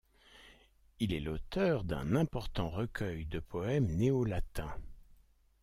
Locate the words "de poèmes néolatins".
3.27-4.73